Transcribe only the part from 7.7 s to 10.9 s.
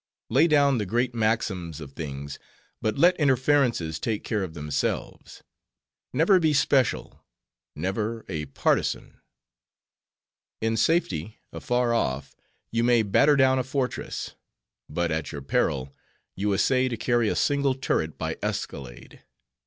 never, a partisan. In